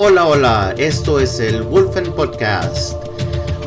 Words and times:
Hola, 0.00 0.26
hola, 0.26 0.74
esto 0.78 1.18
es 1.18 1.40
el 1.40 1.64
Wolfen 1.64 2.12
Podcast. 2.12 2.94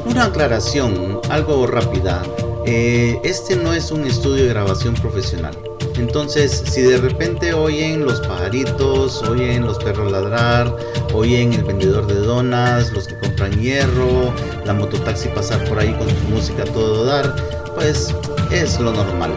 Una 0.05 0.27
aclaración, 0.27 1.19
algo 1.29 1.67
rápida. 1.67 2.23
Eh, 2.65 3.19
este 3.25 3.57
no 3.57 3.73
es 3.73 3.91
un 3.91 4.05
estudio 4.05 4.45
de 4.45 4.49
grabación 4.51 4.93
profesional. 4.93 5.57
Entonces, 5.97 6.63
si 6.65 6.83
de 6.83 6.99
repente 6.99 7.53
oyen 7.53 8.05
los 8.05 8.21
pajaritos, 8.21 9.21
oyen 9.23 9.65
los 9.65 9.77
perros 9.83 10.09
ladrar, 10.09 10.73
oyen 11.13 11.51
el 11.51 11.65
vendedor 11.65 12.07
de 12.07 12.15
donas, 12.15 12.93
los 12.93 13.09
que 13.09 13.19
compran 13.19 13.59
hierro, 13.59 14.33
la 14.63 14.73
mototaxi 14.73 15.27
pasar 15.27 15.61
por 15.67 15.79
ahí 15.79 15.93
con 15.95 16.07
su 16.07 16.29
música 16.29 16.63
todo 16.63 17.03
dar, 17.03 17.35
pues 17.75 18.15
es 18.51 18.79
lo 18.79 18.93
normal. 18.93 19.33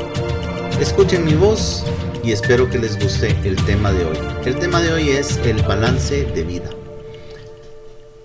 Escuchen 0.80 1.24
mi 1.24 1.34
voz 1.34 1.82
y 2.22 2.30
espero 2.30 2.70
que 2.70 2.78
les 2.78 2.96
guste 3.02 3.36
el 3.42 3.56
tema 3.64 3.90
de 3.90 4.04
hoy. 4.04 4.18
El 4.44 4.54
tema 4.60 4.80
de 4.80 4.92
hoy 4.92 5.10
es 5.10 5.38
el 5.38 5.60
balance 5.62 6.24
de 6.26 6.44
vida. 6.44 6.70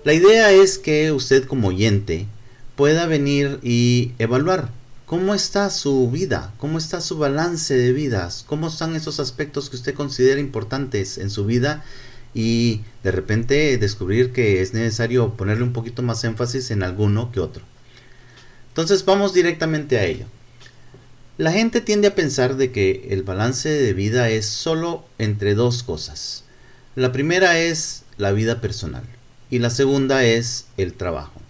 La 0.02 0.14
idea 0.14 0.50
es 0.50 0.78
que 0.78 1.12
usted 1.12 1.44
como 1.44 1.68
oyente 1.68 2.26
pueda 2.74 3.04
venir 3.04 3.58
y 3.62 4.12
evaluar 4.18 4.70
cómo 5.04 5.34
está 5.34 5.68
su 5.68 6.10
vida, 6.10 6.54
cómo 6.56 6.78
está 6.78 7.02
su 7.02 7.18
balance 7.18 7.76
de 7.76 7.92
vidas, 7.92 8.42
cómo 8.46 8.68
están 8.68 8.96
esos 8.96 9.20
aspectos 9.20 9.68
que 9.68 9.76
usted 9.76 9.92
considera 9.92 10.40
importantes 10.40 11.18
en 11.18 11.28
su 11.28 11.44
vida 11.44 11.84
y 12.32 12.80
de 13.02 13.10
repente 13.10 13.76
descubrir 13.76 14.32
que 14.32 14.62
es 14.62 14.72
necesario 14.72 15.34
ponerle 15.36 15.64
un 15.64 15.74
poquito 15.74 16.00
más 16.00 16.24
énfasis 16.24 16.70
en 16.70 16.82
alguno 16.82 17.30
que 17.30 17.40
otro. 17.40 17.62
Entonces 18.68 19.04
vamos 19.04 19.34
directamente 19.34 19.98
a 19.98 20.06
ello. 20.06 20.24
La 21.36 21.52
gente 21.52 21.82
tiende 21.82 22.08
a 22.08 22.14
pensar 22.14 22.56
de 22.56 22.72
que 22.72 23.08
el 23.10 23.22
balance 23.22 23.68
de 23.68 23.92
vida 23.92 24.30
es 24.30 24.46
solo 24.46 25.04
entre 25.18 25.54
dos 25.54 25.82
cosas. 25.82 26.44
La 26.96 27.12
primera 27.12 27.58
es 27.58 28.04
la 28.16 28.32
vida 28.32 28.62
personal 28.62 29.19
y 29.50 29.58
la 29.58 29.70
segunda 29.70 30.24
es 30.24 30.66
el 30.76 30.94
trabajo. 30.94 31.40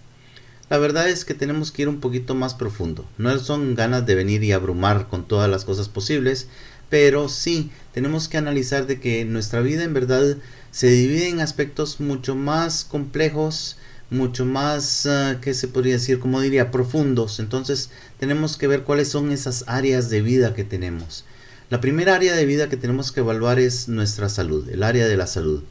La 0.69 0.77
verdad 0.77 1.09
es 1.09 1.25
que 1.25 1.33
tenemos 1.33 1.71
que 1.71 1.83
ir 1.83 1.89
un 1.89 1.99
poquito 1.99 2.33
más 2.33 2.53
profundo. 2.53 3.05
No 3.17 3.37
son 3.39 3.75
ganas 3.75 4.05
de 4.05 4.15
venir 4.15 4.43
y 4.43 4.51
abrumar 4.51 5.07
con 5.09 5.27
todas 5.27 5.49
las 5.49 5.65
cosas 5.65 5.89
posibles, 5.89 6.47
pero 6.89 7.29
sí 7.29 7.71
tenemos 7.93 8.27
que 8.27 8.37
analizar 8.37 8.87
de 8.87 8.99
que 8.99 9.25
nuestra 9.25 9.61
vida 9.61 9.83
en 9.83 9.93
verdad 9.93 10.37
se 10.71 10.87
divide 10.89 11.27
en 11.27 11.41
aspectos 11.41 11.99
mucho 11.99 12.35
más 12.35 12.85
complejos 12.85 13.77
mucho 14.11 14.45
más, 14.45 15.05
uh, 15.05 15.39
¿qué 15.39 15.53
se 15.53 15.69
podría 15.69 15.93
decir? 15.93 16.19
Como 16.19 16.41
diría, 16.41 16.69
profundos. 16.69 17.39
Entonces 17.39 17.89
tenemos 18.19 18.57
que 18.57 18.67
ver 18.67 18.83
cuáles 18.83 19.07
son 19.07 19.31
esas 19.31 19.63
áreas 19.67 20.09
de 20.09 20.21
vida 20.21 20.53
que 20.53 20.65
tenemos. 20.65 21.25
La 21.69 21.81
primera 21.81 22.15
área 22.15 22.35
de 22.35 22.45
vida 22.45 22.67
que 22.67 22.77
tenemos 22.77 23.11
que 23.11 23.21
evaluar 23.21 23.57
es 23.57 23.87
nuestra 23.87 24.27
salud, 24.27 24.69
el 24.69 24.83
área 24.83 25.07
de 25.07 25.17
la 25.17 25.27
salud. 25.27 25.63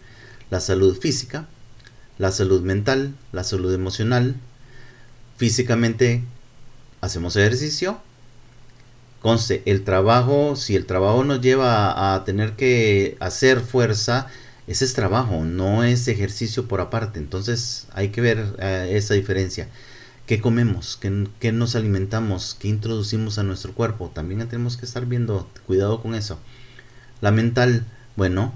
La 0.51 0.61
salud 0.61 0.99
física, 0.99 1.47
la 2.21 2.31
salud 2.33 2.61
mental, 2.61 3.15
la 3.33 3.45
salud 3.45 3.73
emocional. 3.73 4.37
Físicamente 5.39 6.23
hacemos 7.01 7.35
ejercicio. 7.35 7.99
Conste, 9.23 9.63
el 9.65 9.85
trabajo, 9.85 10.55
si 10.55 10.77
el 10.77 10.85
trabajo 10.85 11.25
nos 11.25 11.41
lleva 11.41 12.15
a 12.15 12.25
tener 12.27 12.57
que 12.57 13.17
hacer 13.21 13.61
fuerza, 13.61 14.27
ese 14.67 14.85
es 14.85 14.93
trabajo, 14.93 15.45
no 15.47 15.83
es 15.83 16.09
ejercicio 16.09 16.69
por 16.69 16.83
aparte. 16.83 17.19
Entonces 17.19 17.87
hay 17.95 18.11
que 18.11 18.21
ver 18.21 18.55
eh, 18.59 18.91
esa 18.93 19.15
diferencia. 19.15 19.69
¿Qué 20.27 20.43
comemos? 20.43 20.99
¿Qué, 21.01 21.53
nos 21.53 21.75
alimentamos? 21.75 22.55
¿Qué 22.61 22.69
introducimos 22.69 23.39
a 23.39 23.45
nuestro 23.45 23.73
cuerpo? 23.73 24.11
También 24.15 24.47
tenemos 24.47 24.77
que 24.77 24.85
estar 24.85 25.07
viendo, 25.07 25.49
cuidado 25.67 26.03
con 26.03 26.15
eso. 26.15 26.39
La 27.23 27.31
mental, 27.31 27.87
bueno, 28.15 28.53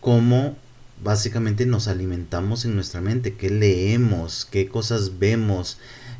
cómo 0.00 0.56
básicamente 1.04 1.66
nos 1.66 1.86
alimentamos 1.86 2.64
en 2.64 2.74
nuestra 2.74 3.00
mente, 3.00 3.34
qué 3.34 3.50
leemos, 3.50 4.48
qué 4.50 4.68
cosas 4.68 5.18
vemos, 5.18 5.78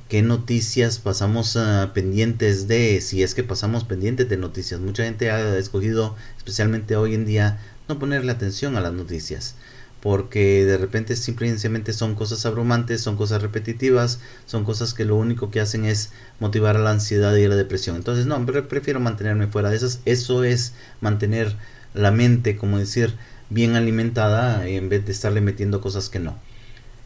qué 0.09 0.23
noticias 0.23 0.99
pasamos 0.99 1.57
ah, 1.57 1.93
pendientes 1.95 2.69
de, 2.69 3.01
si 3.01 3.23
es 3.23 3.35
que 3.35 3.43
pasamos 3.43 3.85
pendientes 3.85 4.29
de 4.29 4.37
noticias. 4.37 4.81
Mucha 4.81 5.05
gente 5.05 5.31
ha 5.31 5.57
escogido, 5.57 6.15
especialmente 6.37 6.97
hoy 6.97 7.15
en 7.15 7.25
día, 7.25 7.59
no 7.89 7.99
ponerle 7.99 8.31
atención 8.31 8.77
a 8.77 8.81
las 8.81 8.93
noticias 8.93 9.57
porque 10.05 10.67
de 10.67 10.77
repente 10.77 11.17
simplemente 11.17 11.95
son 11.95 12.15
cosas 12.15 12.45
abrumantes, 12.45 13.01
son 13.01 13.17
cosas 13.17 13.41
repetitivas, 13.41 14.21
son 14.45 14.63
cosas 14.63 14.93
que 14.93 15.07
lo 15.07 15.17
único 15.17 15.51
que 15.51 15.63
hacen 15.63 15.87
es 15.87 16.13
motivar 16.41 16.77
a 16.77 16.81
la 16.81 16.91
ansiedad 16.91 17.35
y 17.35 17.45
a 17.47 17.49
la 17.49 17.57
depresión. 17.57 17.97
Entonces, 17.97 18.27
no, 18.27 18.45
prefiero 18.45 19.01
mantenerme 19.01 19.47
fuera 19.47 19.71
de 19.71 19.77
esas. 19.77 20.01
Eso 20.05 20.45
es 20.45 20.75
mantener 21.01 21.57
la 21.95 22.11
mente, 22.11 22.59
como 22.59 22.79
decir, 22.79 23.15
bien 23.55 23.77
alimentada 23.77 24.67
en 24.69 24.89
vez 24.89 25.07
de 25.07 25.13
estarle 25.13 25.41
metiendo 25.41 25.81
cosas 25.81 26.11
que 26.11 26.19
no. 26.19 26.37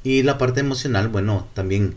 Y 0.02 0.22
la 0.22 0.38
parte 0.38 0.60
emocional, 0.60 1.08
bueno, 1.08 1.46
también 1.54 1.94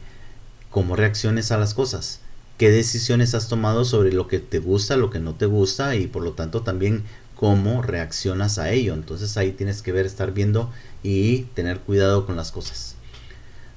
cómo 0.70 0.96
reacciones 0.96 1.52
a 1.52 1.58
las 1.58 1.74
cosas. 1.74 2.20
¿Qué 2.58 2.70
decisiones 2.70 3.34
has 3.34 3.48
tomado 3.48 3.86
sobre 3.86 4.14
lo 4.14 4.28
que 4.28 4.40
te 4.40 4.60
gusta, 4.60 4.98
lo 4.98 5.10
que 5.10 5.20
no 5.20 5.34
te 5.34 5.48
gusta 5.48 5.96
y 5.96 6.06
por 6.06 6.22
lo 6.22 6.34
tanto 6.34 6.62
también 6.62 7.04
cómo 7.42 7.82
reaccionas 7.82 8.60
a 8.60 8.70
ello. 8.70 8.94
Entonces 8.94 9.36
ahí 9.36 9.52
tienes 9.52 9.82
que 9.82 9.92
ver, 9.92 10.06
estar 10.06 10.32
viendo 10.32 10.72
y 11.02 11.46
tener 11.56 11.80
cuidado 11.80 12.28
con 12.28 12.36
las 12.36 12.52
cosas. 12.52 12.94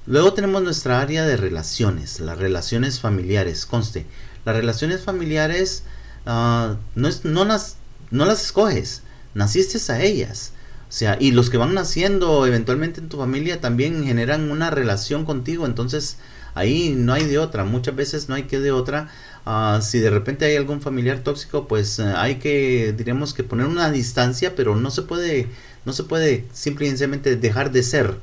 Luego 0.05 0.33
tenemos 0.33 0.61
nuestra 0.61 1.01
área 1.01 1.25
de 1.25 1.35
relaciones, 1.35 2.19
las 2.19 2.37
relaciones 2.37 2.99
familiares. 2.99 3.65
Conste, 3.65 4.05
las 4.45 4.55
relaciones 4.55 5.01
familiares 5.01 5.81
ah, 6.27 6.75
no, 6.93 7.09
no, 7.23 7.43
las, 7.43 7.77
no 8.11 8.25
las 8.25 8.43
escoges, 8.43 9.01
naciste 9.33 9.79
a 9.91 10.03
ellas. 10.03 10.51
Sea, 10.95 11.17
y 11.19 11.31
los 11.31 11.49
que 11.49 11.57
van 11.57 11.73
naciendo 11.73 12.45
eventualmente 12.45 13.01
en 13.01 13.09
tu 13.09 13.17
familia 13.17 13.59
también 13.59 14.05
generan 14.05 14.49
una 14.49 14.69
relación 14.69 15.25
contigo. 15.25 15.65
Entonces 15.65 16.17
ahí 16.53 16.93
no 16.95 17.13
hay 17.13 17.25
de 17.25 17.37
otra. 17.37 17.65
Muchas 17.65 17.95
veces 17.95 18.29
no 18.29 18.35
hay 18.35 18.43
que 18.43 18.59
de 18.59 18.71
otra 18.71 19.09
Ah, 19.45 19.79
si 19.83 19.99
de 19.99 20.09
repente 20.09 20.45
hay 20.45 20.55
algún 20.55 20.81
familiar 20.81 21.19
tóxico, 21.19 21.67
pues 21.67 21.99
eh, 21.99 22.03
hay 22.15 22.35
que, 22.35 22.93
diremos 22.97 23.33
que 23.35 23.43
poner 23.43 23.67
una 23.67 23.91
distancia, 23.91 24.55
pero 24.55 24.75
no 24.75 24.89
se 24.89 25.03
puede, 25.03 25.47
no 25.85 25.93
se 25.93 26.03
puede 26.03 26.45
simplemente 26.51 27.35
dejar 27.35 27.71
de 27.71 27.83
ser 27.83 28.17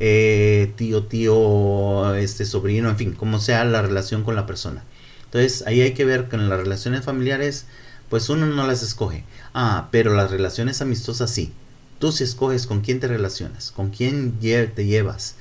eh, 0.00 0.72
tío, 0.76 1.04
tío, 1.04 2.14
este 2.14 2.44
sobrino, 2.44 2.90
en 2.90 2.96
fin, 2.98 3.12
como 3.14 3.40
sea 3.40 3.64
la 3.64 3.80
relación 3.82 4.22
con 4.22 4.36
la 4.36 4.46
persona. 4.46 4.84
Entonces 5.24 5.64
ahí 5.66 5.80
hay 5.80 5.94
que 5.94 6.04
ver 6.04 6.28
que 6.28 6.36
en 6.36 6.48
las 6.50 6.60
relaciones 6.60 7.04
familiares, 7.04 7.66
pues 8.10 8.28
uno 8.28 8.46
no 8.46 8.66
las 8.66 8.82
escoge. 8.82 9.24
Ah, 9.54 9.88
pero 9.90 10.14
las 10.14 10.30
relaciones 10.30 10.82
amistosas 10.82 11.30
sí. 11.30 11.52
Tú 11.98 12.12
si 12.12 12.24
escoges 12.24 12.66
con 12.66 12.80
quién 12.80 13.00
te 13.00 13.08
relacionas, 13.08 13.70
con 13.70 13.90
quién 13.90 14.38
te 14.40 14.86
llevas 14.86 15.36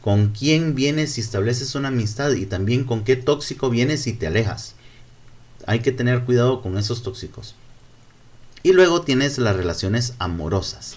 con 0.00 0.28
quién 0.28 0.74
vienes 0.74 1.18
y 1.18 1.20
estableces 1.20 1.74
una 1.74 1.88
amistad 1.88 2.32
y 2.32 2.46
también 2.46 2.84
con 2.84 3.04
qué 3.04 3.16
tóxico 3.16 3.68
vienes 3.68 4.06
y 4.06 4.12
te 4.12 4.26
alejas. 4.26 4.74
Hay 5.66 5.80
que 5.80 5.92
tener 5.92 6.24
cuidado 6.24 6.62
con 6.62 6.78
esos 6.78 7.02
tóxicos. 7.02 7.54
Y 8.62 8.72
luego 8.72 9.02
tienes 9.02 9.38
las 9.38 9.56
relaciones 9.56 10.14
amorosas. 10.18 10.96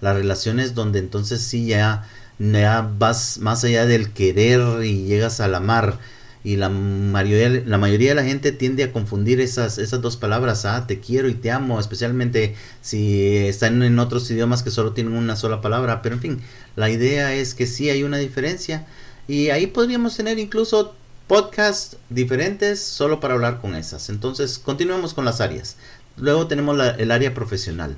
Las 0.00 0.16
relaciones 0.16 0.74
donde 0.74 0.98
entonces 0.98 1.40
sí 1.40 1.66
ya, 1.66 2.08
ya 2.38 2.90
vas 2.98 3.38
más 3.38 3.64
allá 3.64 3.86
del 3.86 4.12
querer 4.12 4.84
y 4.84 5.04
llegas 5.04 5.40
al 5.40 5.54
amar 5.54 5.98
y 6.44 6.56
la 6.56 6.68
mayoría, 6.68 7.62
la 7.66 7.78
mayoría 7.78 8.10
de 8.10 8.14
la 8.14 8.24
gente 8.24 8.52
tiende 8.52 8.84
a 8.84 8.92
confundir 8.92 9.40
esas, 9.40 9.78
esas 9.78 10.00
dos 10.00 10.16
palabras, 10.16 10.64
ah, 10.64 10.86
te 10.86 11.00
quiero 11.00 11.28
y 11.28 11.34
te 11.34 11.50
amo, 11.50 11.80
especialmente 11.80 12.54
si 12.80 13.36
están 13.46 13.82
en 13.82 13.98
otros 13.98 14.30
idiomas 14.30 14.62
que 14.62 14.70
solo 14.70 14.92
tienen 14.92 15.14
una 15.14 15.36
sola 15.36 15.60
palabra, 15.60 16.02
pero 16.02 16.14
en 16.14 16.20
fin, 16.20 16.40
la 16.76 16.90
idea 16.90 17.34
es 17.34 17.54
que 17.54 17.66
sí 17.66 17.90
hay 17.90 18.02
una 18.02 18.18
diferencia 18.18 18.86
y 19.26 19.50
ahí 19.50 19.66
podríamos 19.66 20.16
tener 20.16 20.38
incluso 20.38 20.94
podcasts 21.26 21.98
diferentes 22.08 22.82
solo 22.82 23.20
para 23.20 23.34
hablar 23.34 23.60
con 23.60 23.74
esas. 23.74 24.08
Entonces, 24.08 24.58
continuemos 24.58 25.12
con 25.12 25.26
las 25.26 25.40
áreas. 25.40 25.76
Luego 26.16 26.46
tenemos 26.46 26.78
el 26.98 27.10
área 27.10 27.34
profesional. 27.34 27.96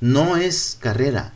No 0.00 0.36
es 0.36 0.76
carrera, 0.80 1.32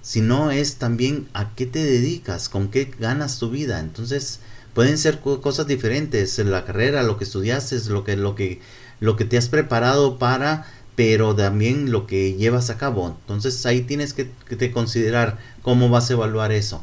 sino 0.00 0.50
es 0.50 0.76
también 0.76 1.28
a 1.34 1.54
qué 1.54 1.66
te 1.66 1.84
dedicas, 1.84 2.48
con 2.48 2.68
qué 2.68 2.90
ganas 2.98 3.38
tu 3.38 3.50
vida. 3.50 3.80
Entonces, 3.80 4.40
Pueden 4.74 4.98
ser 4.98 5.20
cosas 5.20 5.68
diferentes, 5.68 6.38
la 6.40 6.64
carrera, 6.64 7.04
lo 7.04 7.16
que 7.16 7.24
estudiaste, 7.24 7.78
lo 7.88 8.02
que, 8.02 8.16
lo 8.16 8.34
que, 8.34 8.60
lo 8.98 9.14
que 9.14 9.24
te 9.24 9.38
has 9.38 9.48
preparado 9.48 10.18
para, 10.18 10.66
pero 10.96 11.34
también 11.36 11.92
lo 11.92 12.08
que 12.08 12.34
llevas 12.34 12.70
a 12.70 12.76
cabo. 12.76 13.16
Entonces 13.20 13.64
ahí 13.66 13.82
tienes 13.82 14.12
que, 14.14 14.30
que 14.48 14.72
considerar 14.72 15.38
cómo 15.62 15.88
vas 15.90 16.10
a 16.10 16.14
evaluar 16.14 16.50
eso. 16.50 16.82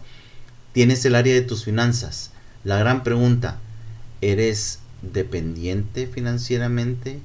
Tienes 0.72 1.04
el 1.04 1.16
área 1.16 1.34
de 1.34 1.42
tus 1.42 1.66
finanzas. 1.66 2.32
La 2.64 2.78
gran 2.78 3.04
pregunta, 3.04 3.60
¿eres 4.22 4.80
dependiente 5.02 6.08
financieramente 6.08 7.20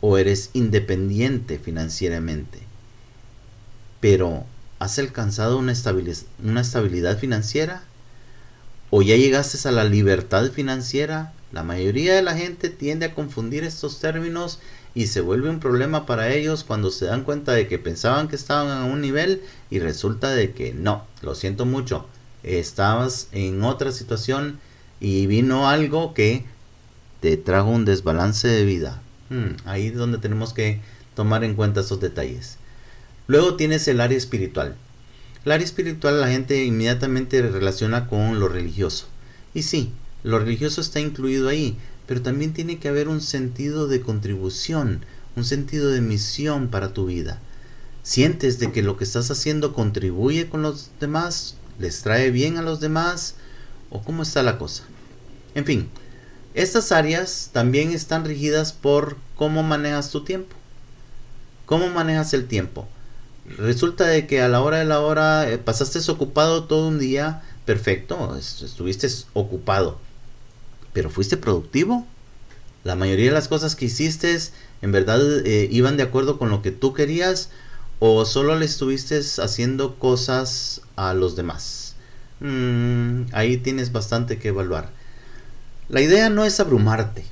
o 0.00 0.16
eres 0.16 0.48
independiente 0.54 1.58
financieramente? 1.58 2.60
Pero, 4.00 4.44
¿has 4.78 4.98
alcanzado 4.98 5.58
una, 5.58 5.74
una 6.42 6.60
estabilidad 6.62 7.18
financiera? 7.18 7.82
O 8.90 9.02
ya 9.02 9.16
llegaste 9.16 9.68
a 9.68 9.72
la 9.72 9.84
libertad 9.84 10.50
financiera, 10.50 11.32
La 11.52 11.62
mayoría 11.62 12.14
de 12.14 12.22
la 12.22 12.36
gente 12.36 12.68
tiende 12.68 13.06
a 13.06 13.14
confundir 13.14 13.64
estos 13.64 14.00
términos 14.00 14.58
y 14.94 15.06
se 15.06 15.20
vuelve 15.20 15.48
un 15.48 15.60
problema 15.60 16.04
para 16.04 16.32
ellos 16.32 16.64
cuando 16.64 16.90
se 16.90 17.06
dan 17.06 17.22
cuenta 17.22 17.52
de 17.52 17.68
que 17.68 17.78
pensaban 17.78 18.28
que 18.28 18.36
estaban 18.36 18.68
a 18.68 18.84
un 18.84 19.00
nivel 19.00 19.42
y 19.70 19.78
resulta 19.78 20.30
de 20.30 20.52
que 20.52 20.74
no, 20.74 21.06
lo 21.22 21.34
siento 21.34 21.64
mucho, 21.64 22.06
estabas 22.42 23.28
en 23.32 23.62
otra 23.62 23.92
situación 23.92 24.58
y 25.00 25.26
vino 25.26 25.68
algo 25.68 26.14
que 26.14 26.44
te 27.20 27.36
trajo 27.36 27.70
un 27.70 27.84
desbalance 27.84 28.48
de 28.48 28.64
vida. 28.64 29.00
Hmm, 29.30 29.56
ahí 29.64 29.88
es 29.88 29.96
donde 29.96 30.18
tenemos 30.18 30.52
que 30.52 30.80
tomar 31.14 31.44
en 31.44 31.54
cuenta 31.54 31.80
esos 31.80 32.00
detalles. 32.00 32.58
Luego 33.26 33.56
tienes 33.56 33.86
el 33.88 34.00
área 34.00 34.18
espiritual. 34.18 34.76
El 35.46 35.52
área 35.52 35.64
espiritual 35.64 36.20
la 36.20 36.26
gente 36.26 36.64
inmediatamente 36.64 37.40
relaciona 37.40 38.08
con 38.08 38.40
lo 38.40 38.48
religioso. 38.48 39.06
Y 39.54 39.62
sí, 39.62 39.92
lo 40.24 40.40
religioso 40.40 40.80
está 40.80 40.98
incluido 40.98 41.48
ahí, 41.48 41.78
pero 42.08 42.20
también 42.20 42.52
tiene 42.52 42.80
que 42.80 42.88
haber 42.88 43.06
un 43.06 43.20
sentido 43.20 43.86
de 43.86 44.00
contribución, 44.00 45.04
un 45.36 45.44
sentido 45.44 45.90
de 45.90 46.00
misión 46.00 46.66
para 46.66 46.92
tu 46.92 47.06
vida. 47.06 47.38
¿Sientes 48.02 48.58
de 48.58 48.72
que 48.72 48.82
lo 48.82 48.96
que 48.96 49.04
estás 49.04 49.30
haciendo 49.30 49.72
contribuye 49.72 50.48
con 50.48 50.62
los 50.62 50.90
demás? 50.98 51.54
¿Les 51.78 52.02
trae 52.02 52.32
bien 52.32 52.56
a 52.56 52.62
los 52.62 52.80
demás? 52.80 53.36
¿O 53.90 54.02
cómo 54.02 54.24
está 54.24 54.42
la 54.42 54.58
cosa? 54.58 54.82
En 55.54 55.64
fin, 55.64 55.88
estas 56.54 56.90
áreas 56.90 57.50
también 57.52 57.92
están 57.92 58.24
regidas 58.24 58.72
por 58.72 59.16
cómo 59.36 59.62
manejas 59.62 60.10
tu 60.10 60.24
tiempo. 60.24 60.56
¿Cómo 61.66 61.88
manejas 61.88 62.34
el 62.34 62.48
tiempo? 62.48 62.88
Resulta 63.58 64.06
de 64.06 64.26
que 64.26 64.40
a 64.40 64.48
la 64.48 64.60
hora 64.60 64.78
de 64.78 64.84
la 64.84 65.00
hora 65.00 65.48
eh, 65.48 65.58
pasaste 65.58 65.98
ocupado 66.10 66.64
todo 66.64 66.88
un 66.88 66.98
día, 66.98 67.42
perfecto, 67.64 68.36
estuviste 68.36 69.08
ocupado, 69.34 69.98
pero 70.92 71.10
fuiste 71.10 71.36
productivo. 71.36 72.06
La 72.82 72.96
mayoría 72.96 73.26
de 73.26 73.32
las 73.32 73.48
cosas 73.48 73.76
que 73.76 73.86
hiciste 73.86 74.36
en 74.82 74.92
verdad 74.92 75.20
eh, 75.46 75.68
iban 75.70 75.96
de 75.96 76.02
acuerdo 76.02 76.38
con 76.38 76.50
lo 76.50 76.60
que 76.62 76.72
tú 76.72 76.92
querías 76.92 77.50
o 77.98 78.24
solo 78.24 78.58
le 78.58 78.66
estuviste 78.66 79.20
haciendo 79.38 79.98
cosas 79.98 80.82
a 80.96 81.14
los 81.14 81.36
demás. 81.36 81.94
Mm, 82.40 83.26
ahí 83.32 83.56
tienes 83.58 83.92
bastante 83.92 84.38
que 84.38 84.48
evaluar. 84.48 84.90
La 85.88 86.00
idea 86.00 86.30
no 86.30 86.44
es 86.44 86.58
abrumarte, 86.58 87.24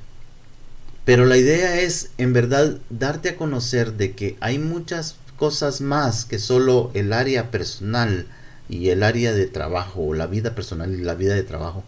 pero 1.03 1.25
la 1.25 1.37
idea 1.37 1.81
es 1.81 2.11
en 2.17 2.33
verdad 2.33 2.77
darte 2.89 3.29
a 3.29 3.35
conocer 3.35 3.93
de 3.93 4.13
que 4.13 4.37
hay 4.39 4.59
muchas 4.59 5.17
cosas 5.37 5.81
más 5.81 6.25
que 6.25 6.39
solo 6.39 6.91
el 6.93 7.13
área 7.13 7.51
personal 7.51 8.27
y 8.69 8.89
el 8.89 9.03
área 9.03 9.33
de 9.33 9.47
trabajo, 9.47 10.01
o 10.01 10.13
la 10.13 10.27
vida 10.27 10.55
personal 10.55 10.93
y 10.93 11.03
la 11.03 11.15
vida 11.15 11.35
de 11.35 11.43
trabajo, 11.43 11.83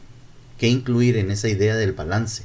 que 0.57 0.67
incluir 0.67 1.17
en 1.17 1.31
esa 1.31 1.49
idea 1.49 1.75
del 1.75 1.93
balance. 1.93 2.43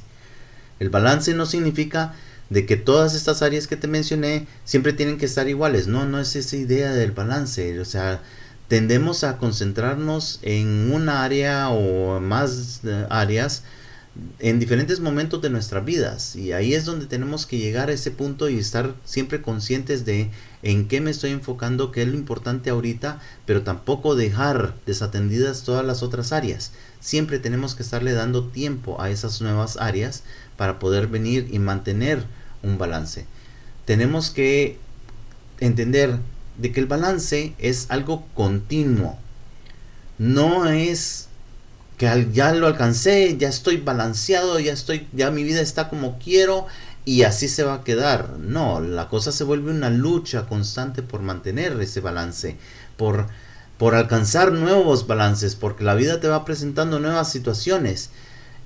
El 0.79 0.89
balance 0.89 1.33
no 1.33 1.45
significa 1.45 2.13
de 2.49 2.65
que 2.65 2.77
todas 2.77 3.15
estas 3.15 3.41
áreas 3.41 3.67
que 3.67 3.77
te 3.77 3.87
mencioné 3.87 4.47
siempre 4.65 4.93
tienen 4.93 5.17
que 5.17 5.25
estar 5.25 5.47
iguales. 5.47 5.87
No, 5.87 6.05
no 6.05 6.19
es 6.19 6.35
esa 6.35 6.55
idea 6.55 6.91
del 6.91 7.11
balance. 7.11 7.79
O 7.79 7.85
sea, 7.85 8.21
tendemos 8.67 9.23
a 9.23 9.37
concentrarnos 9.37 10.39
en 10.41 10.91
una 10.91 11.23
área 11.23 11.69
o 11.69 12.19
más 12.19 12.81
eh, 12.83 13.05
áreas 13.09 13.63
en 14.39 14.59
diferentes 14.59 14.99
momentos 14.99 15.41
de 15.41 15.49
nuestras 15.49 15.83
vidas 15.83 16.35
y 16.35 16.51
ahí 16.51 16.75
es 16.75 16.85
donde 16.85 17.07
tenemos 17.07 17.47
que 17.47 17.57
llegar 17.57 17.89
a 17.89 17.93
ese 17.93 18.11
punto 18.11 18.47
y 18.47 18.59
estar 18.59 18.93
siempre 19.05 19.41
conscientes 19.41 20.05
de 20.05 20.29
en 20.61 20.87
qué 20.87 21.01
me 21.01 21.09
estoy 21.09 21.31
enfocando, 21.31 21.91
qué 21.91 22.03
es 22.03 22.07
lo 22.07 22.15
importante 22.15 22.69
ahorita, 22.69 23.19
pero 23.45 23.63
tampoco 23.63 24.15
dejar 24.15 24.75
desatendidas 24.85 25.63
todas 25.63 25.83
las 25.83 26.03
otras 26.03 26.31
áreas. 26.31 26.73
Siempre 26.99 27.39
tenemos 27.39 27.73
que 27.73 27.81
estarle 27.81 28.13
dando 28.13 28.47
tiempo 28.47 29.01
a 29.01 29.09
esas 29.09 29.41
nuevas 29.41 29.77
áreas 29.77 30.23
para 30.57 30.77
poder 30.77 31.07
venir 31.07 31.47
y 31.51 31.57
mantener 31.57 32.23
un 32.61 32.77
balance. 32.77 33.25
Tenemos 33.85 34.29
que 34.29 34.77
entender 35.59 36.19
de 36.59 36.71
que 36.71 36.79
el 36.79 36.85
balance 36.85 37.53
es 37.57 37.87
algo 37.89 38.25
continuo. 38.35 39.17
No 40.19 40.67
es 40.69 41.29
que 42.03 42.29
ya 42.33 42.53
lo 42.53 42.67
alcancé, 42.67 43.37
ya 43.37 43.47
estoy 43.47 43.77
balanceado, 43.77 44.59
ya 44.59 44.73
estoy, 44.73 45.07
ya 45.13 45.31
mi 45.31 45.43
vida 45.43 45.61
está 45.61 45.87
como 45.89 46.19
quiero 46.19 46.67
y 47.05 47.23
así 47.23 47.47
se 47.47 47.63
va 47.63 47.75
a 47.75 47.83
quedar. 47.83 48.37
No, 48.39 48.81
la 48.81 49.07
cosa 49.07 49.31
se 49.31 49.43
vuelve 49.43 49.71
una 49.71 49.89
lucha 49.89 50.45
constante 50.47 51.01
por 51.01 51.21
mantener 51.21 51.79
ese 51.79 52.01
balance, 52.01 52.57
por, 52.97 53.27
por 53.77 53.95
alcanzar 53.95 54.51
nuevos 54.51 55.07
balances, 55.07 55.55
porque 55.55 55.83
la 55.83 55.95
vida 55.95 56.19
te 56.19 56.27
va 56.27 56.45
presentando 56.45 56.99
nuevas 56.99 57.31
situaciones. 57.31 58.09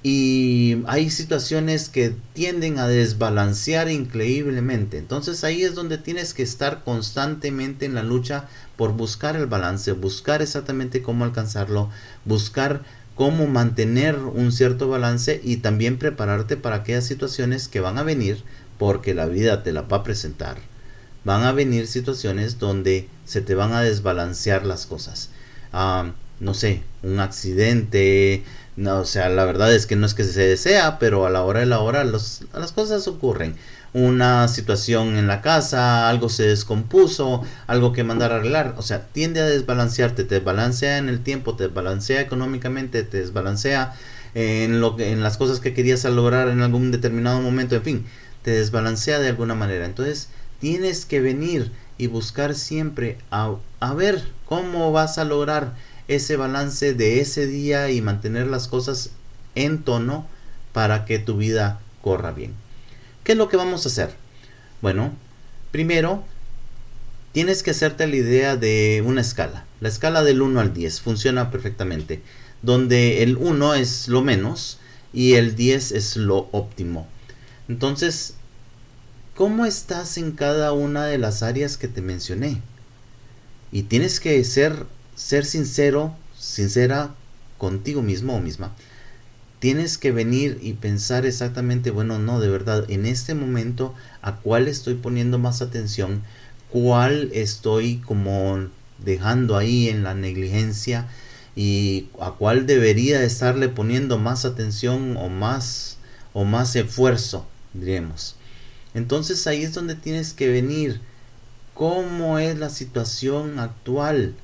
Y 0.03 0.83
hay 0.87 1.09
situaciones 1.09 1.89
que 1.89 2.15
tienden 2.33 2.79
a 2.79 2.87
desbalancear 2.87 3.89
increíblemente. 3.89 4.97
Entonces 4.99 5.43
ahí 5.43 5.63
es 5.63 5.75
donde 5.75 5.97
tienes 5.97 6.33
que 6.33 6.43
estar 6.43 6.83
constantemente 6.83 7.85
en 7.85 7.95
la 7.95 8.03
lucha 8.03 8.45
por 8.77 8.93
buscar 8.93 9.35
el 9.35 9.47
balance, 9.47 9.91
buscar 9.93 10.41
exactamente 10.41 11.01
cómo 11.01 11.25
alcanzarlo, 11.25 11.89
buscar 12.25 12.83
cómo 13.17 13.47
mantener 13.47 14.15
un 14.19 14.51
cierto 14.51 14.87
balance 14.87 15.41
y 15.43 15.57
también 15.57 15.97
prepararte 15.97 16.55
para 16.55 16.77
aquellas 16.77 17.05
situaciones 17.05 17.67
que 17.67 17.79
van 17.79 17.97
a 17.97 18.03
venir 18.03 18.43
porque 18.77 19.15
la 19.15 19.25
vida 19.25 19.63
te 19.63 19.73
la 19.73 19.81
va 19.81 19.97
a 19.97 20.03
presentar. 20.03 20.57
Van 21.25 21.43
a 21.43 21.51
venir 21.51 21.87
situaciones 21.87 22.59
donde 22.59 23.09
se 23.25 23.41
te 23.41 23.55
van 23.55 23.73
a 23.73 23.81
desbalancear 23.81 24.65
las 24.65 24.85
cosas. 24.85 25.31
Ah, 25.73 26.11
no 26.39 26.53
sé, 26.53 26.83
un 27.01 27.19
accidente, 27.19 28.43
no, 28.75 28.99
o 28.99 29.05
sea, 29.05 29.29
la 29.29 29.45
verdad 29.45 29.73
es 29.73 29.87
que 29.87 29.95
no 29.95 30.05
es 30.05 30.13
que 30.13 30.23
se 30.23 30.47
desea, 30.47 30.99
pero 30.99 31.25
a 31.25 31.31
la 31.31 31.41
hora 31.41 31.61
de 31.61 31.65
la 31.65 31.79
hora 31.79 32.03
las 32.03 32.71
cosas 32.75 33.07
ocurren 33.07 33.55
una 33.93 34.47
situación 34.47 35.17
en 35.17 35.27
la 35.27 35.41
casa, 35.41 36.09
algo 36.09 36.29
se 36.29 36.43
descompuso, 36.43 37.43
algo 37.67 37.93
que 37.93 38.03
mandar 38.03 38.31
a 38.31 38.37
arreglar, 38.37 38.75
o 38.77 38.81
sea, 38.81 39.07
tiende 39.07 39.41
a 39.41 39.45
desbalancearte, 39.45 40.23
te 40.23 40.35
desbalancea 40.35 40.97
en 40.97 41.09
el 41.09 41.21
tiempo, 41.21 41.55
te 41.55 41.65
desbalancea 41.65 42.21
económicamente, 42.21 43.03
te 43.03 43.17
desbalancea 43.17 43.95
en, 44.33 44.81
lo 44.81 44.95
que, 44.95 45.11
en 45.11 45.23
las 45.23 45.37
cosas 45.37 45.59
que 45.59 45.73
querías 45.73 46.03
lograr 46.05 46.49
en 46.49 46.61
algún 46.61 46.91
determinado 46.91 47.41
momento, 47.41 47.75
en 47.75 47.83
fin, 47.83 48.05
te 48.43 48.51
desbalancea 48.51 49.19
de 49.19 49.29
alguna 49.29 49.55
manera. 49.55 49.85
Entonces, 49.85 50.29
tienes 50.59 51.05
que 51.05 51.21
venir 51.21 51.71
y 51.97 52.07
buscar 52.07 52.55
siempre 52.55 53.17
a, 53.31 53.55
a 53.79 53.93
ver 53.93 54.21
cómo 54.45 54.91
vas 54.91 55.17
a 55.17 55.23
lograr 55.23 55.73
ese 56.07 56.37
balance 56.37 56.93
de 56.93 57.19
ese 57.19 57.47
día 57.47 57.89
y 57.89 58.01
mantener 58.01 58.47
las 58.47 58.67
cosas 58.67 59.11
en 59.55 59.83
tono 59.83 60.27
para 60.71 61.05
que 61.05 61.19
tu 61.19 61.37
vida 61.37 61.79
corra 62.01 62.31
bien. 62.31 62.53
¿Qué 63.27 63.33
es 63.33 63.37
lo 63.37 63.49
que 63.49 63.57
vamos 63.57 63.85
a 63.85 63.89
hacer? 63.89 64.15
Bueno, 64.81 65.11
primero 65.73 66.23
tienes 67.33 67.61
que 67.61 67.71
hacerte 67.71 68.07
la 68.07 68.15
idea 68.15 68.55
de 68.55 69.03
una 69.05 69.19
escala. 69.19 69.65
La 69.81 69.89
escala 69.89 70.23
del 70.23 70.41
1 70.41 70.57
al 70.61 70.73
10 70.73 71.01
funciona 71.01 71.51
perfectamente, 71.51 72.21
donde 72.61 73.23
el 73.23 73.35
1 73.35 73.73
es 73.73 74.07
lo 74.07 74.21
menos 74.21 74.79
y 75.11 75.33
el 75.33 75.57
10 75.57 75.91
es 75.91 76.15
lo 76.15 76.47
óptimo. 76.53 77.05
Entonces, 77.67 78.35
¿cómo 79.35 79.65
estás 79.65 80.17
en 80.17 80.31
cada 80.31 80.71
una 80.71 81.05
de 81.05 81.17
las 81.17 81.43
áreas 81.43 81.75
que 81.75 81.89
te 81.89 82.01
mencioné? 82.01 82.61
Y 83.73 83.83
tienes 83.83 84.21
que 84.21 84.41
ser, 84.45 84.85
ser 85.17 85.43
sincero, 85.43 86.15
sincera 86.39 87.13
contigo 87.57 88.01
mismo 88.01 88.37
o 88.37 88.39
misma 88.39 88.71
tienes 89.59 89.97
que 89.97 90.11
venir 90.11 90.59
y 90.61 90.73
pensar 90.73 91.25
exactamente, 91.25 91.91
bueno, 91.91 92.19
no, 92.19 92.39
de 92.39 92.49
verdad, 92.49 92.85
en 92.89 93.05
este 93.05 93.33
momento, 93.33 93.93
¿a 94.21 94.35
cuál 94.37 94.67
estoy 94.67 94.95
poniendo 94.95 95.39
más 95.39 95.61
atención? 95.61 96.23
¿Cuál 96.69 97.31
estoy 97.33 97.97
como 97.97 98.67
dejando 98.99 99.57
ahí 99.57 99.89
en 99.89 100.03
la 100.03 100.13
negligencia? 100.13 101.07
¿Y 101.55 102.09
a 102.19 102.31
cuál 102.31 102.67
debería 102.67 103.23
estarle 103.23 103.69
poniendo 103.69 104.19
más 104.19 104.45
atención 104.45 105.17
o 105.17 105.29
más, 105.29 105.97
o 106.33 106.43
más 106.45 106.75
esfuerzo, 106.75 107.47
diremos? 107.73 108.35
Entonces 108.93 109.47
ahí 109.47 109.63
es 109.63 109.73
donde 109.73 109.95
tienes 109.95 110.33
que 110.33 110.49
venir. 110.49 111.01
¿Cómo 111.73 112.37
es 112.39 112.57
la 112.57 112.69
situación 112.69 113.59
actual? 113.59 114.35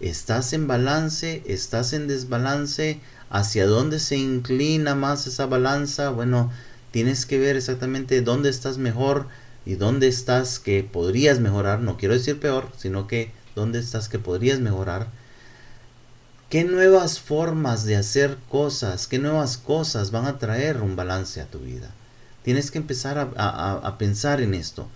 ¿Estás 0.00 0.52
en 0.52 0.66
balance? 0.66 1.42
¿Estás 1.46 1.92
en 1.92 2.08
desbalance? 2.08 3.00
Hacia 3.30 3.66
dónde 3.66 3.98
se 3.98 4.16
inclina 4.16 4.94
más 4.94 5.26
esa 5.26 5.46
balanza, 5.46 6.10
bueno, 6.10 6.52
tienes 6.90 7.26
que 7.26 7.38
ver 7.38 7.56
exactamente 7.56 8.22
dónde 8.22 8.50
estás 8.50 8.78
mejor 8.78 9.26
y 9.66 9.74
dónde 9.74 10.08
estás 10.08 10.58
que 10.58 10.82
podrías 10.84 11.40
mejorar, 11.40 11.80
no 11.80 11.96
quiero 11.96 12.14
decir 12.14 12.38
peor, 12.38 12.68
sino 12.76 13.06
que 13.06 13.32
dónde 13.54 13.78
estás 13.78 14.08
que 14.08 14.18
podrías 14.18 14.60
mejorar. 14.60 15.08
¿Qué 16.50 16.64
nuevas 16.64 17.18
formas 17.18 17.84
de 17.84 17.96
hacer 17.96 18.38
cosas, 18.48 19.08
qué 19.08 19.18
nuevas 19.18 19.56
cosas 19.56 20.10
van 20.10 20.26
a 20.26 20.38
traer 20.38 20.82
un 20.82 20.94
balance 20.94 21.40
a 21.40 21.46
tu 21.46 21.58
vida? 21.58 21.90
Tienes 22.44 22.70
que 22.70 22.78
empezar 22.78 23.32
a, 23.36 23.98
pensar 23.98 24.40
en 24.40 24.54
esto. 24.54 24.86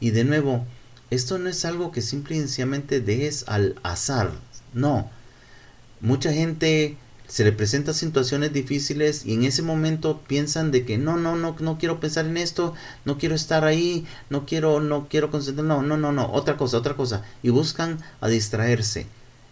Y 0.00 0.10
de 0.10 0.24
nuevo, 0.24 0.66
esto 1.10 1.38
no 1.38 1.48
es 1.48 1.64
algo 1.64 1.92
que 1.92 2.02
simplemente 2.02 3.00
dejes 3.00 3.44
al 3.46 3.76
azar. 3.84 4.32
No. 4.74 5.08
Mucha 6.00 6.32
gente 6.32 6.98
se 7.28 7.44
le 7.44 7.52
presentan 7.52 7.94
situaciones 7.94 8.54
difíciles 8.54 9.26
y 9.26 9.34
en 9.34 9.44
ese 9.44 9.60
momento 9.60 10.22
piensan 10.26 10.70
de 10.70 10.86
que 10.86 10.96
no, 10.96 11.18
no, 11.18 11.36
no, 11.36 11.54
no 11.60 11.78
quiero 11.78 12.00
pensar 12.00 12.24
en 12.24 12.38
esto, 12.38 12.74
no 13.04 13.18
quiero 13.18 13.34
estar 13.34 13.64
ahí, 13.64 14.06
no 14.30 14.46
quiero, 14.46 14.80
no 14.80 15.08
quiero 15.08 15.30
concentrar, 15.30 15.66
no, 15.66 15.82
no, 15.82 15.98
no, 15.98 16.10
no, 16.10 16.32
otra 16.32 16.56
cosa, 16.56 16.78
otra 16.78 16.96
cosa. 16.96 17.22
Y 17.42 17.50
buscan 17.50 17.98
a 18.22 18.28
distraerse. 18.28 19.06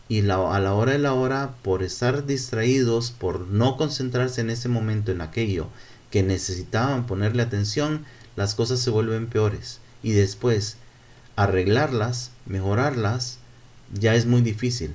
Y 0.09 0.21
a 0.21 0.59
la 0.59 0.73
hora 0.73 0.93
de 0.93 0.99
la 0.99 1.13
hora, 1.13 1.55
por 1.63 1.83
estar 1.83 2.25
distraídos, 2.25 3.11
por 3.11 3.41
no 3.41 3.77
concentrarse 3.77 4.41
en 4.41 4.51
ese 4.51 4.71
momento 4.71 5.13
en 5.13 5.21
aquello 5.21 5.69
que 6.11 6.23
necesitaban 6.23 7.07
ponerle 7.07 7.43
atención, 7.43 8.07
las 8.37 8.55
cosas 8.55 8.81
se 8.81 8.91
vuelven 8.91 9.27
peores. 9.27 9.81
Y 10.03 10.13
después, 10.13 10.79
arreglarlas, 11.35 12.31
mejorarlas, 12.47 13.39
ya 13.93 14.15
es 14.15 14.25
muy 14.25 14.41
difícil 14.41 14.95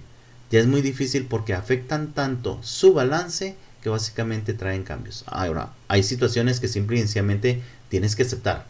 ya 0.52 0.60
es 0.60 0.68
muy 0.68 0.82
difícil 0.82 1.26
porque 1.26 1.54
afectan 1.54 2.12
tanto 2.12 2.60
su 2.62 2.94
balance 2.94 3.56
que 3.82 3.90
básicamente 3.90 4.54
traen 4.54 4.84
cambios. 4.84 5.24
Ahora, 5.26 5.74
hay 5.88 6.04
situaciones 6.04 6.60
que 6.60 6.68
simple 6.68 6.98
y 6.98 7.00
sencillamente 7.00 7.62
tienes 7.90 8.16
que 8.16 8.24
aceptar. 8.24 8.66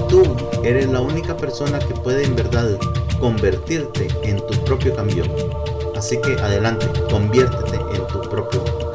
tú 0.09 0.23
eres 0.62 0.88
la 0.88 1.00
única 1.00 1.37
persona 1.37 1.81
que 1.81 1.93
puede 1.93 2.25
en 2.25 2.37
verdad 2.37 2.78
convertirte 3.19 4.07
en 4.23 4.37
tu 4.47 4.64
propio 4.64 4.95
cambio. 4.95 5.25
Así 5.97 6.21
que 6.21 6.35
adelante, 6.35 6.87
conviértete 7.11 7.76
en 7.76 8.07
tu 8.07 8.21
propio 8.31 8.86